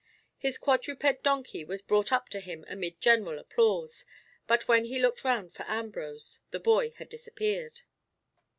[0.39, 4.03] His quadruped donkey was brought up to him amid general applause,
[4.47, 7.81] but when he looked round for Ambrose, the boy had disappeared.